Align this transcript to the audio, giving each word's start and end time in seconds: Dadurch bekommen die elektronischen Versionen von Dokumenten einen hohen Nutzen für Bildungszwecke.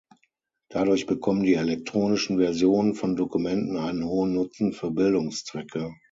Dadurch 0.69 1.05
bekommen 1.05 1.43
die 1.43 1.53
elektronischen 1.53 2.39
Versionen 2.39 2.95
von 2.95 3.15
Dokumenten 3.15 3.77
einen 3.77 4.03
hohen 4.03 4.33
Nutzen 4.33 4.73
für 4.73 4.89
Bildungszwecke. 4.89 5.93